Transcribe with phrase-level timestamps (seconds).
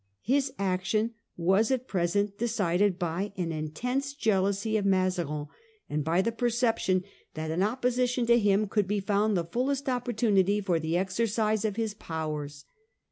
[0.23, 5.45] His action was at present decided by an intense jealousy of Mazarin,
[5.87, 7.03] and by the perception
[7.35, 8.65] that in opposition to him 3 6 The Parliamentary Fronde.
[8.65, 8.69] 1648.
[8.71, 12.65] could be found the fullest opportunity for the exercise of his powers.